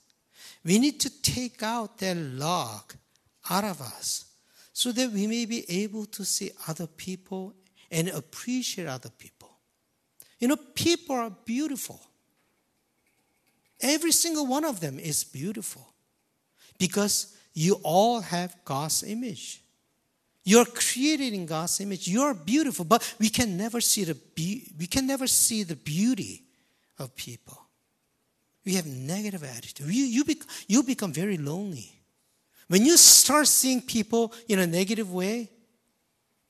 We 0.64 0.78
need 0.78 1.00
to 1.00 1.22
take 1.22 1.62
out 1.62 1.98
that 1.98 2.16
log 2.16 2.94
out 3.48 3.64
of 3.64 3.80
us 3.80 4.29
so 4.80 4.92
that 4.92 5.12
we 5.12 5.26
may 5.26 5.44
be 5.44 5.62
able 5.68 6.06
to 6.06 6.24
see 6.24 6.50
other 6.66 6.86
people 6.86 7.52
and 7.90 8.08
appreciate 8.08 8.86
other 8.86 9.10
people. 9.10 9.50
You 10.38 10.48
know, 10.48 10.56
people 10.56 11.16
are 11.16 11.28
beautiful. 11.28 12.00
Every 13.78 14.10
single 14.10 14.46
one 14.46 14.64
of 14.64 14.80
them 14.80 14.98
is 14.98 15.22
beautiful 15.22 15.86
because 16.78 17.36
you 17.52 17.78
all 17.82 18.22
have 18.22 18.56
God's 18.64 19.02
image. 19.02 19.60
You're 20.44 20.64
created 20.64 21.34
in 21.34 21.44
God's 21.44 21.78
image. 21.82 22.08
You're 22.08 22.32
beautiful, 22.32 22.86
but 22.86 23.16
we 23.18 23.28
can 23.28 23.58
never 23.58 23.82
see 23.82 24.04
the 24.04 24.14
be- 24.14 24.72
we 24.78 24.86
can 24.86 25.06
never 25.06 25.26
see 25.26 25.62
the 25.62 25.76
beauty 25.76 26.42
of 26.98 27.14
people. 27.14 27.66
We 28.64 28.76
have 28.76 28.86
negative 28.86 29.44
attitude. 29.44 29.88
You, 29.88 30.04
you, 30.04 30.24
bec- 30.24 30.48
you 30.68 30.82
become 30.82 31.12
very 31.12 31.36
lonely. 31.36 31.99
When 32.70 32.86
you 32.86 32.96
start 32.96 33.48
seeing 33.48 33.82
people 33.82 34.32
in 34.46 34.60
a 34.60 34.66
negative 34.66 35.12
way, 35.12 35.50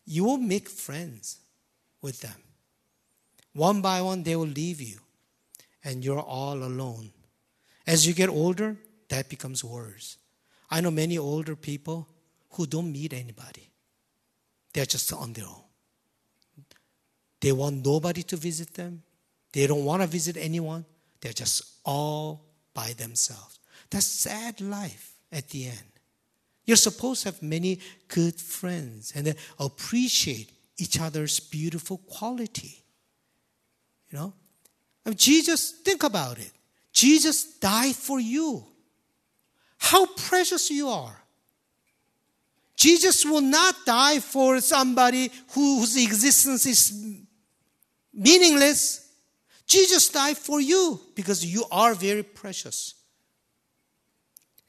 you 0.04 0.22
will 0.24 0.36
make 0.36 0.68
friends 0.68 1.38
with 2.02 2.20
them. 2.20 2.36
One 3.54 3.80
by 3.80 4.02
one, 4.02 4.22
they 4.22 4.36
will 4.36 4.44
leave 4.44 4.82
you, 4.82 4.98
and 5.82 6.04
you're 6.04 6.20
all 6.20 6.62
alone. 6.62 7.10
As 7.86 8.06
you 8.06 8.12
get 8.12 8.28
older, 8.28 8.76
that 9.08 9.30
becomes 9.30 9.64
worse. 9.64 10.18
I 10.70 10.82
know 10.82 10.90
many 10.90 11.16
older 11.16 11.56
people 11.56 12.06
who 12.50 12.66
don't 12.66 12.92
meet 12.92 13.14
anybody, 13.14 13.70
they're 14.74 14.84
just 14.84 15.10
on 15.14 15.32
their 15.32 15.46
own. 15.46 15.64
They 17.40 17.52
want 17.52 17.82
nobody 17.82 18.24
to 18.24 18.36
visit 18.36 18.74
them, 18.74 19.04
they 19.54 19.66
don't 19.66 19.86
want 19.86 20.02
to 20.02 20.06
visit 20.06 20.36
anyone, 20.36 20.84
they're 21.22 21.32
just 21.32 21.62
all 21.82 22.44
by 22.74 22.92
themselves. 22.92 23.58
That's 23.88 24.04
sad 24.04 24.60
life 24.60 25.14
at 25.32 25.48
the 25.48 25.68
end. 25.68 25.89
You're 26.70 26.76
supposed 26.76 27.22
to 27.24 27.30
have 27.30 27.42
many 27.42 27.80
good 28.06 28.36
friends 28.40 29.12
and 29.16 29.34
appreciate 29.58 30.52
each 30.78 31.00
other's 31.00 31.40
beautiful 31.40 31.98
quality. 31.98 32.84
You 34.08 34.18
know? 34.18 34.32
I 35.04 35.08
mean, 35.08 35.18
Jesus, 35.18 35.72
think 35.72 36.04
about 36.04 36.38
it. 36.38 36.52
Jesus 36.92 37.58
died 37.58 37.96
for 37.96 38.20
you. 38.20 38.64
How 39.78 40.06
precious 40.14 40.70
you 40.70 40.90
are. 40.90 41.20
Jesus 42.76 43.24
will 43.24 43.40
not 43.40 43.74
die 43.84 44.20
for 44.20 44.60
somebody 44.60 45.28
whose 45.50 45.96
existence 46.00 46.66
is 46.66 47.20
meaningless. 48.14 49.10
Jesus 49.66 50.08
died 50.08 50.38
for 50.38 50.60
you 50.60 51.00
because 51.16 51.44
you 51.44 51.64
are 51.72 51.94
very 51.94 52.22
precious. 52.22 52.94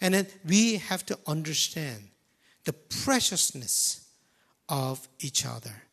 And 0.01 0.15
then 0.15 0.27
we 0.43 0.77
have 0.77 1.05
to 1.05 1.19
understand 1.27 2.09
the 2.65 2.73
preciousness 2.73 4.07
of 4.67 5.07
each 5.19 5.45
other. 5.45 5.83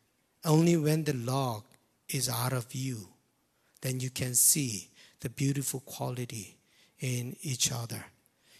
Only 0.45 0.77
when 0.77 1.05
the 1.05 1.12
log 1.12 1.65
is 2.09 2.29
out 2.29 2.53
of 2.53 2.71
view, 2.71 3.09
then 3.83 4.00
you 4.00 4.11
can 4.11 4.35
see 4.35 4.88
the 5.21 5.29
beautiful 5.29 5.81
quality 5.81 6.57
in 7.00 7.37
each 7.43 7.71
other. 7.71 8.05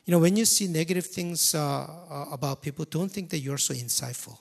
You 0.05 0.12
know, 0.12 0.19
when 0.19 0.37
you 0.37 0.45
see 0.45 0.69
negative 0.69 1.07
things 1.07 1.55
uh, 1.55 1.61
uh, 1.61 2.26
about 2.33 2.62
people, 2.62 2.85
don't 2.85 3.11
think 3.11 3.31
that 3.31 3.38
you're 3.38 3.59
so 3.59 3.75
insightful. 3.75 4.38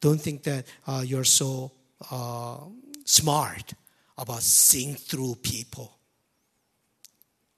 Don't 0.00 0.20
think 0.20 0.42
that 0.44 0.66
uh, 0.86 1.02
you're 1.04 1.24
so 1.24 1.72
uh, 2.10 2.58
smart 3.04 3.74
about 4.18 4.42
seeing 4.42 4.94
through 4.94 5.36
people. 5.42 5.98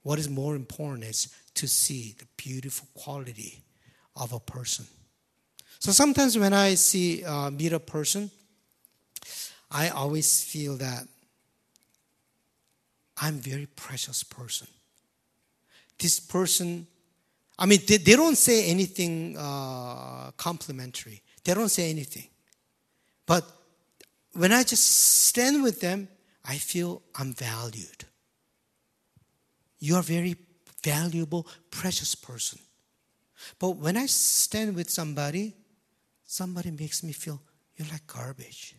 What 0.03 0.19
is 0.19 0.29
more 0.29 0.57
important 0.57 1.05
is 1.05 1.29
to 1.59 1.69
see 1.69 2.15
the 2.19 2.27
beautiful 2.37 2.89
quality 2.95 3.63
of 4.17 4.33
a 4.33 4.41
person. 4.41 4.87
So 5.81 5.93
sometimes 5.93 6.39
when 6.39 6.53
I 6.53 6.75
see 6.75 7.25
uh, 7.25 7.51
meet 7.51 7.73
a 7.73 7.81
person, 7.81 8.31
I 9.71 9.91
always 9.91 10.43
feel 10.43 10.77
that 10.77 11.07
I'm 13.21 13.35
very 13.35 13.67
precious 13.67 14.23
person. 14.23 14.69
This 15.99 16.21
person, 16.21 16.87
I 17.59 17.67
mean, 17.67 17.81
they, 17.87 17.97
they 17.97 18.15
don't 18.15 18.39
say 18.39 18.71
anything 18.71 19.37
uh, 19.37 20.31
complimentary. 20.37 21.23
They 21.45 21.55
don't 21.55 21.69
say 21.69 21.91
anything. 21.91 22.29
But 23.27 23.45
when 24.33 24.53
I 24.53 24.63
just 24.63 24.85
stand 25.27 25.63
with 25.63 25.81
them, 25.81 26.09
I 26.45 26.57
feel 26.57 27.03
I'm 27.17 27.35
valued. 27.35 28.05
You 29.81 29.97
are 29.97 30.03
very 30.03 30.37
valuable, 30.89 31.47
precious 31.71 32.15
person. 32.15 32.59
But 33.59 33.71
when 33.77 33.97
I 33.97 34.07
stand 34.07 34.75
with 34.75 34.91
somebody, 34.91 35.55
somebody 36.25 36.71
makes 36.71 37.03
me 37.03 37.13
feel 37.13 37.41
you're 37.77 37.89
like 37.89 38.07
garbage. 38.07 38.75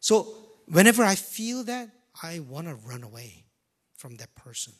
So 0.00 0.34
whenever 0.66 1.02
I 1.02 1.14
feel 1.14 1.64
that, 1.64 1.88
I 2.22 2.40
want 2.40 2.66
to 2.68 2.74
run 2.74 3.02
away 3.02 3.44
from 3.96 4.16
that 4.16 4.34
person 4.34 4.74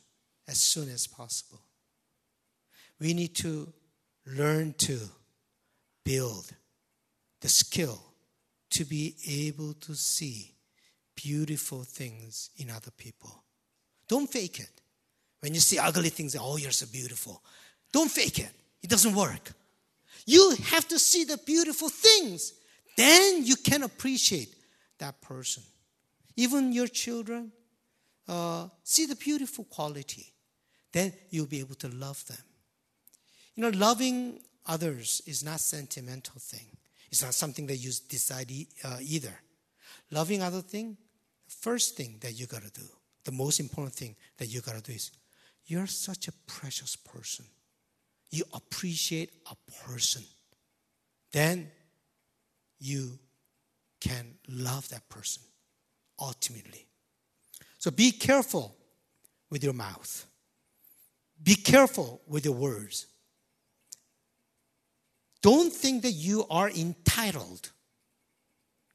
as 0.46 0.58
soon 0.58 0.88
as 0.90 1.06
possible. 1.06 1.60
We 3.00 3.14
need 3.14 3.34
to 3.36 3.72
learn 4.26 4.74
to 4.78 4.98
build 6.04 6.54
the 7.40 7.48
skill 7.48 8.02
to 8.70 8.84
be 8.84 9.16
able 9.26 9.74
to 9.74 9.94
see 9.94 10.54
beautiful 11.14 11.82
things 11.82 12.50
in 12.56 12.70
other 12.70 12.90
people. 12.90 13.42
Don't 14.08 14.30
fake 14.30 14.60
it. 14.60 14.81
When 15.42 15.54
you 15.54 15.60
see 15.60 15.78
ugly 15.78 16.08
things, 16.08 16.36
oh, 16.38 16.56
you're 16.56 16.70
so 16.70 16.86
beautiful. 16.86 17.42
Don't 17.92 18.10
fake 18.10 18.38
it. 18.38 18.50
It 18.80 18.88
doesn't 18.88 19.14
work. 19.14 19.52
You 20.24 20.54
have 20.70 20.86
to 20.88 21.00
see 21.00 21.24
the 21.24 21.36
beautiful 21.36 21.88
things. 21.88 22.52
Then 22.96 23.44
you 23.44 23.56
can 23.56 23.82
appreciate 23.82 24.54
that 24.98 25.20
person. 25.20 25.64
Even 26.36 26.72
your 26.72 26.86
children, 26.86 27.50
uh, 28.28 28.68
see 28.84 29.06
the 29.06 29.16
beautiful 29.16 29.64
quality. 29.64 30.32
Then 30.92 31.12
you'll 31.30 31.46
be 31.46 31.58
able 31.58 31.74
to 31.76 31.88
love 31.88 32.24
them. 32.26 32.38
You 33.56 33.64
know, 33.64 33.76
loving 33.76 34.38
others 34.66 35.22
is 35.26 35.42
not 35.42 35.58
sentimental 35.58 36.38
thing. 36.38 36.76
It's 37.10 37.22
not 37.22 37.34
something 37.34 37.66
that 37.66 37.78
you 37.78 37.90
decide 38.08 38.50
uh, 38.84 38.98
either. 39.02 39.34
Loving 40.12 40.40
other 40.40 40.60
thing, 40.60 40.96
first 41.48 41.96
thing 41.96 42.18
that 42.20 42.38
you 42.38 42.46
got 42.46 42.62
to 42.62 42.70
do, 42.70 42.86
the 43.24 43.32
most 43.32 43.58
important 43.58 43.94
thing 43.94 44.14
that 44.38 44.46
you 44.46 44.60
got 44.60 44.76
to 44.76 44.82
do 44.82 44.92
is, 44.92 45.10
you're 45.66 45.86
such 45.86 46.28
a 46.28 46.32
precious 46.46 46.96
person. 46.96 47.44
You 48.30 48.44
appreciate 48.52 49.30
a 49.50 49.56
person. 49.84 50.22
Then 51.32 51.70
you 52.78 53.18
can 54.00 54.34
love 54.48 54.88
that 54.88 55.08
person 55.08 55.42
ultimately. 56.18 56.86
So 57.78 57.90
be 57.90 58.10
careful 58.10 58.74
with 59.50 59.62
your 59.62 59.72
mouth. 59.72 60.26
Be 61.42 61.54
careful 61.54 62.20
with 62.26 62.44
your 62.44 62.54
words. 62.54 63.06
Don't 65.42 65.72
think 65.72 66.02
that 66.02 66.12
you 66.12 66.46
are 66.48 66.70
entitled 66.70 67.70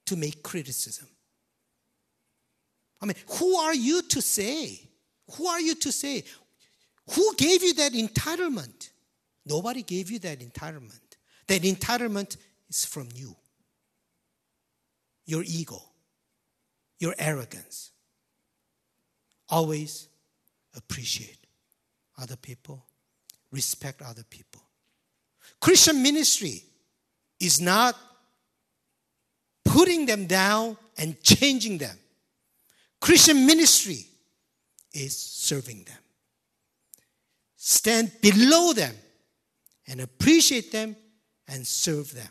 to 0.06 0.16
make 0.16 0.42
criticism. 0.42 1.08
I 3.02 3.06
mean, 3.06 3.16
who 3.38 3.58
are 3.58 3.76
you 3.76 4.02
to 4.04 4.22
say? 4.22 4.90
Who 5.36 5.46
are 5.48 5.60
you 5.60 5.76
to 5.76 5.92
say? 5.92 6.24
Who 7.12 7.36
gave 7.36 7.64
you 7.64 7.74
that 7.76 7.94
entitlement? 7.94 8.90
Nobody 9.46 9.82
gave 9.82 10.12
you 10.12 10.20
that 10.20 10.40
entitlement. 10.40 11.00
That 11.48 11.62
entitlement 11.62 12.38
is 12.70 12.86
from 12.86 13.08
you 13.16 13.36
your 15.26 15.44
ego, 15.46 15.82
your 17.00 17.14
arrogance. 17.20 17.92
Always 19.50 20.08
appreciate 20.76 21.38
other 22.18 22.38
people, 22.38 22.84
respect 23.52 24.02
other 24.02 24.24
people. 24.24 24.62
Christian 25.60 26.02
ministry 26.02 26.64
is 27.40 27.62
not 27.62 27.96
putting 29.64 30.06
them 30.06 30.26
down 30.26 30.78
and 30.98 31.22
changing 31.22 31.78
them. 31.78 31.98
Christian 33.00 33.46
ministry 33.46 34.08
is 34.94 35.16
serving 35.16 35.84
them. 35.84 35.98
Stand 37.70 38.14
below 38.22 38.72
them 38.72 38.96
and 39.88 40.00
appreciate 40.00 40.72
them 40.72 40.96
and 41.50 41.68
serve 41.68 42.14
them. 42.14 42.30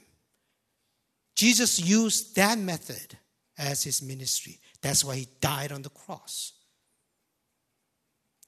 Jesus 1.35 1.79
used 1.79 2.35
that 2.37 2.59
method 2.59 3.19
as 3.59 3.83
his 3.83 4.01
ministry. 4.01 4.59
That's 4.81 5.05
why 5.05 5.17
he 5.17 5.29
died 5.43 5.73
on 5.73 5.83
the 5.83 5.91
cross. 5.91 6.55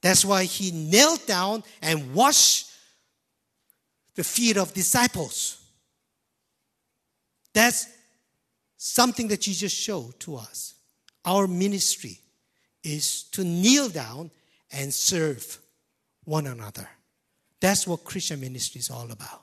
That's 0.01 0.25
why 0.25 0.45
he 0.45 0.71
knelt 0.71 1.27
down 1.27 1.63
and 1.83 2.11
washed 2.15 2.71
the 4.15 4.23
feet 4.23 4.57
of 4.57 4.73
disciples. 4.73 5.61
That's 7.53 7.85
something 8.77 9.27
that 9.27 9.41
Jesus 9.41 9.71
showed 9.71 10.19
to 10.21 10.37
us. 10.37 10.73
Our 11.23 11.45
ministry 11.45 12.19
is 12.83 13.25
to 13.25 13.43
kneel 13.43 13.89
down 13.89 14.31
and 14.71 14.91
serve 14.91 15.59
one 16.29 16.45
another. 16.45 16.87
That's 17.59 17.87
what 17.87 18.03
Christian 18.03 18.39
ministry 18.39 18.79
is 18.79 18.91
all 18.91 19.11
about. 19.11 19.41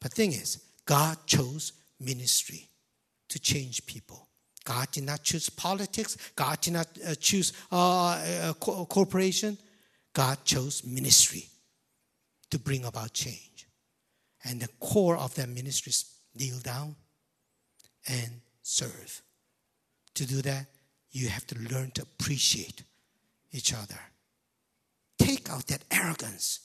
But 0.00 0.12
thing 0.12 0.32
is, 0.32 0.62
God 0.86 1.18
chose 1.26 1.72
ministry 1.98 2.68
to 3.28 3.40
change 3.40 3.84
people. 3.86 4.28
God 4.64 4.88
did 4.92 5.02
not 5.02 5.24
choose 5.24 5.50
politics. 5.50 6.16
God 6.36 6.60
did 6.60 6.74
not 6.74 6.86
uh, 7.04 7.14
choose 7.16 7.52
uh, 7.72 8.50
a 8.50 8.54
corporation. 8.54 9.58
God 10.12 10.38
chose 10.44 10.84
ministry 10.84 11.46
to 12.50 12.58
bring 12.58 12.84
about 12.84 13.12
change. 13.12 13.66
And 14.44 14.60
the 14.60 14.68
core 14.78 15.16
of 15.16 15.34
that 15.34 15.48
ministry 15.48 15.90
is 15.90 16.04
kneel 16.36 16.60
down 16.60 16.94
and 18.08 18.30
serve. 18.62 19.22
To 20.14 20.26
do 20.26 20.40
that, 20.42 20.66
you 21.10 21.28
have 21.28 21.46
to 21.48 21.58
learn 21.58 21.90
to 21.92 22.02
appreciate 22.02 22.84
each 23.50 23.74
other. 23.74 23.98
Take 25.26 25.50
out 25.50 25.66
that 25.66 25.82
arrogance 25.90 26.60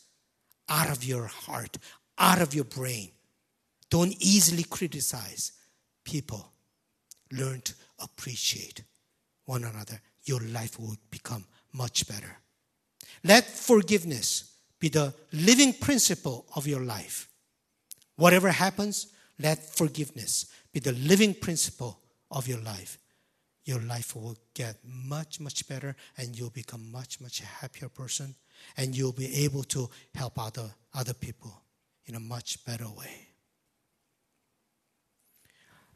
out 0.69 0.91
of 0.91 1.03
your 1.03 1.25
heart, 1.25 1.79
out 2.19 2.43
of 2.43 2.53
your 2.53 2.63
brain. 2.63 3.09
Don't 3.89 4.13
easily 4.19 4.61
criticize 4.61 5.53
people. 6.03 6.51
Learn 7.31 7.61
to 7.61 7.73
appreciate 7.97 8.83
one 9.45 9.63
another. 9.63 9.99
Your 10.25 10.41
life 10.41 10.79
will 10.79 10.95
become 11.09 11.45
much 11.73 12.07
better. 12.07 12.37
Let 13.23 13.45
forgiveness 13.45 14.53
be 14.79 14.89
the 14.89 15.15
living 15.33 15.73
principle 15.73 16.45
of 16.55 16.67
your 16.67 16.81
life. 16.81 17.29
Whatever 18.15 18.49
happens, 18.49 19.07
let 19.39 19.75
forgiveness 19.75 20.45
be 20.71 20.79
the 20.79 20.91
living 20.91 21.33
principle 21.33 21.99
of 22.29 22.47
your 22.47 22.59
life. 22.59 22.99
Your 23.65 23.79
life 23.79 24.15
will 24.15 24.37
get 24.53 24.77
much, 24.83 25.39
much 25.39 25.67
better 25.67 25.95
and 26.15 26.37
you'll 26.37 26.51
become 26.51 26.91
much, 26.91 27.19
much 27.19 27.39
happier 27.39 27.89
person 27.89 28.35
and 28.77 28.95
you'll 28.95 29.11
be 29.11 29.43
able 29.43 29.63
to 29.63 29.89
help 30.15 30.39
other, 30.39 30.71
other 30.93 31.13
people 31.13 31.61
in 32.05 32.15
a 32.15 32.19
much 32.19 32.63
better 32.65 32.87
way. 32.89 33.27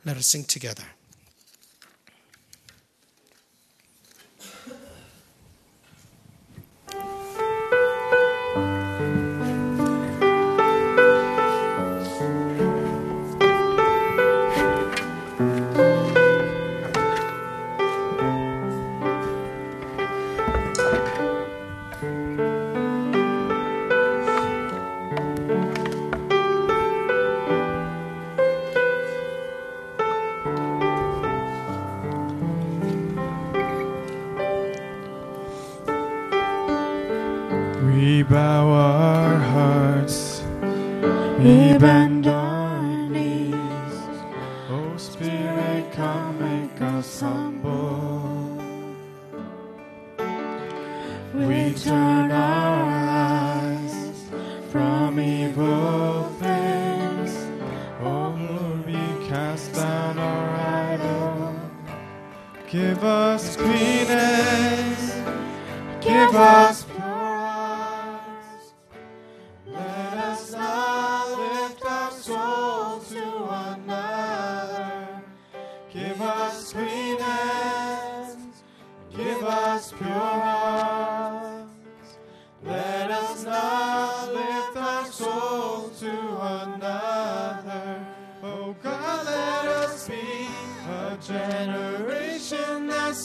Let 0.06 0.18
us 0.18 0.28
sing 0.28 0.44
together. 0.44 0.84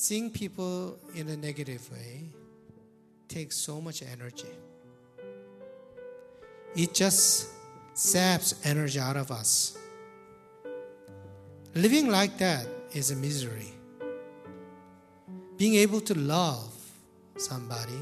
seeing 0.00 0.30
people 0.30 0.96
in 1.16 1.28
a 1.28 1.36
negative 1.36 1.90
way, 1.90 2.22
takes 3.26 3.56
so 3.56 3.80
much 3.80 4.00
energy. 4.00 4.54
It 6.76 6.94
just 6.94 7.48
saps 7.94 8.64
energy 8.64 9.00
out 9.00 9.16
of 9.16 9.32
us. 9.32 9.76
Living 11.74 12.12
like 12.12 12.38
that 12.38 12.64
is 12.92 13.10
a 13.10 13.16
misery. 13.16 13.72
Being 15.56 15.74
able 15.74 16.00
to 16.02 16.16
love 16.16 16.72
somebody, 17.36 18.00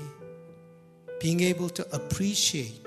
being 1.18 1.40
able 1.40 1.70
to 1.70 1.94
appreciate 1.96 2.84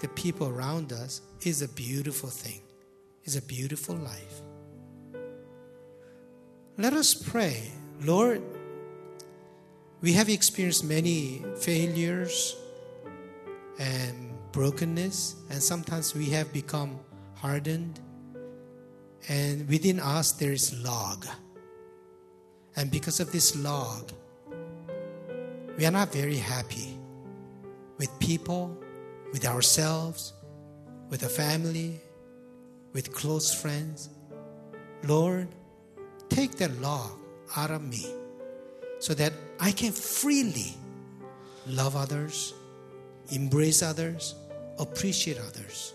the 0.00 0.08
people 0.08 0.48
around 0.48 0.94
us 0.94 1.20
is 1.42 1.60
a 1.60 1.68
beautiful 1.68 2.30
thing, 2.30 2.62
is 3.26 3.36
a 3.36 3.42
beautiful 3.42 3.96
life. 3.96 4.40
Let 6.78 6.94
us 6.94 7.12
pray. 7.12 7.70
Lord, 8.04 8.42
we 10.02 10.12
have 10.12 10.28
experienced 10.28 10.84
many 10.84 11.44
failures 11.58 12.54
and 13.78 14.32
brokenness, 14.52 15.36
and 15.50 15.62
sometimes 15.62 16.14
we 16.14 16.26
have 16.26 16.52
become 16.52 16.98
hardened. 17.34 18.00
And 19.28 19.68
within 19.68 19.98
us, 19.98 20.32
there 20.32 20.52
is 20.52 20.72
log. 20.84 21.26
And 22.76 22.90
because 22.90 23.18
of 23.20 23.32
this 23.32 23.56
log, 23.56 24.12
we 25.78 25.86
are 25.86 25.90
not 25.90 26.12
very 26.12 26.36
happy 26.36 26.98
with 27.98 28.10
people, 28.18 28.76
with 29.32 29.46
ourselves, 29.46 30.34
with 31.08 31.22
a 31.22 31.28
family, 31.28 32.00
with 32.92 33.12
close 33.12 33.54
friends. 33.54 34.10
Lord, 35.04 35.48
take 36.28 36.52
that 36.56 36.78
law 36.80 37.10
out 37.56 37.70
of 37.70 37.82
me 37.82 38.06
so 38.98 39.14
that 39.14 39.32
I 39.60 39.72
can 39.72 39.92
freely 39.92 40.74
love 41.66 41.96
others, 41.96 42.54
embrace 43.30 43.82
others, 43.82 44.34
appreciate 44.78 45.38
others. 45.38 45.92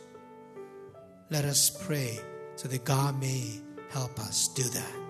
Let 1.29 1.45
us 1.45 1.69
pray 1.69 2.19
so 2.55 2.67
that 2.67 2.83
God 2.83 3.19
may 3.19 3.59
help 3.89 4.19
us 4.19 4.49
do 4.49 4.63
that. 4.63 5.00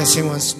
Let's 0.00 0.14
sing 0.14 0.26
once 0.26 0.59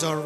Us 0.00 0.04
all 0.04 0.16